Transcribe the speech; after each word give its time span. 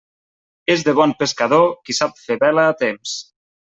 És 0.75 0.85
de 0.87 0.95
bon 1.01 1.13
pescador 1.21 1.69
qui 1.85 1.99
sap 2.01 2.19
fer 2.27 2.43
vela 2.49 2.69
a 2.73 2.77
temps. 2.85 3.19